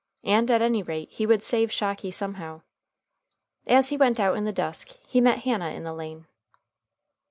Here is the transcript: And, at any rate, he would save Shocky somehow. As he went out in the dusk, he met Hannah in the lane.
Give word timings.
And, 0.23 0.49
at 0.49 0.63
any 0.63 0.81
rate, 0.81 1.09
he 1.11 1.27
would 1.27 1.43
save 1.43 1.71
Shocky 1.71 2.09
somehow. 2.09 2.63
As 3.67 3.89
he 3.89 3.97
went 3.97 4.19
out 4.19 4.35
in 4.35 4.45
the 4.45 4.51
dusk, 4.51 4.97
he 5.05 5.21
met 5.21 5.41
Hannah 5.43 5.69
in 5.75 5.83
the 5.83 5.93
lane. 5.93 6.25